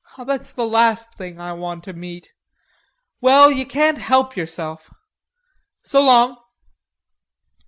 [0.17, 2.33] "That's the last thing I want to meet."
[3.21, 4.89] "Well, you can't help yourself.
[5.83, 6.41] So long!"